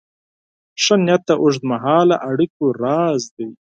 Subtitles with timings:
[0.83, 3.47] ښه نیت د اوږدمهاله اړیکو راز دی.